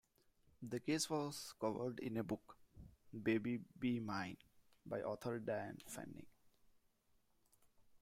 [0.63, 2.57] The case was covered in a book,
[3.21, 4.37] "Baby Be Mine",
[4.83, 6.25] by author Diane Fanning.